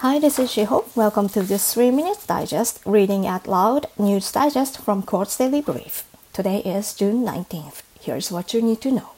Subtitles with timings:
[0.00, 0.86] Hi, this is Shiho.
[0.96, 6.04] Welcome to this 3 Minute Digest, reading out loud news digest from Quartz Daily Brief.
[6.32, 7.82] Today is June 19th.
[8.00, 9.10] Here's what you need to know.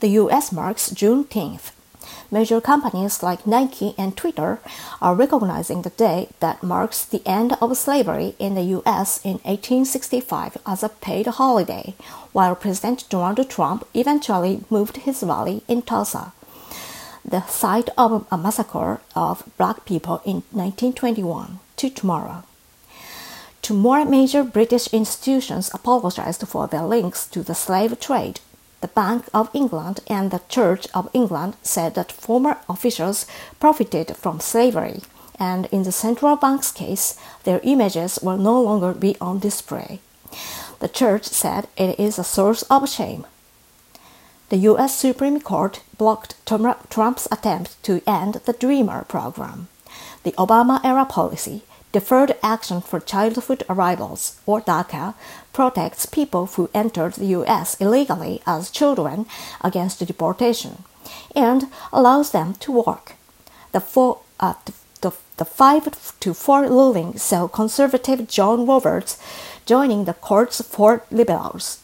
[0.00, 1.72] The US marks Juneteenth.
[2.30, 4.58] Major companies like Nike and Twitter
[5.02, 10.56] are recognizing the day that marks the end of slavery in the US in 1865
[10.66, 11.92] as a paid holiday,
[12.32, 16.32] while President Donald Trump eventually moved his rally in Tulsa
[17.24, 22.44] the site of a massacre of black people in 1921 to tomorrow.
[23.62, 28.40] Two more major British institutions apologized for their links to the slave trade.
[28.82, 33.26] The Bank of England and the Church of England said that former officials
[33.58, 35.00] profited from slavery,
[35.38, 40.00] and in the central bank's case, their images will no longer be on display.
[40.80, 43.24] The church said it is a source of shame
[44.50, 44.96] the U.S.
[44.96, 49.68] Supreme Court blocked Trump's attempt to end the Dreamer program.
[50.22, 51.62] The Obama era policy,
[51.92, 55.14] Deferred Action for Childhood Arrivals, or DACA,
[55.52, 57.76] protects people who entered the U.S.
[57.80, 59.26] illegally as children
[59.62, 60.84] against deportation
[61.34, 63.14] and allows them to work.
[63.72, 64.54] The, four, uh,
[65.00, 69.18] the, the 5 to 4 ruling saw conservative John Roberts
[69.66, 71.78] joining the court's four liberals.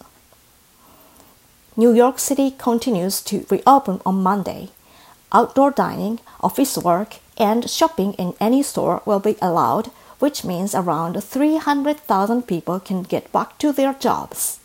[1.81, 4.69] New York City continues to reopen on Monday.
[5.33, 9.87] Outdoor dining, office work, and shopping in any store will be allowed,
[10.19, 14.61] which means around 300,000 people can get back to their jobs.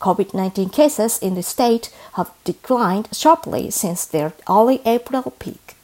[0.00, 5.76] COVID 19 cases in the state have declined sharply since their early April peak.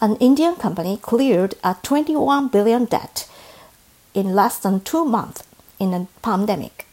[0.00, 3.28] An Indian company cleared a 21 billion debt
[4.12, 5.44] in less than two months
[5.78, 6.88] in a pandemic.